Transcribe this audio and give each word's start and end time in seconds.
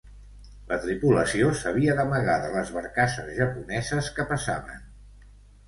La 0.69 0.77
tripulació 0.85 1.51
s'havia 1.59 1.95
d'amagar 1.99 2.39
de 2.47 2.51
les 2.55 2.73
barcasses 2.79 3.31
japoneses 3.43 4.11
que 4.19 4.29
passaven. 4.35 4.85